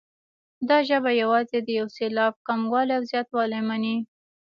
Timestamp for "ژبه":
0.89-1.11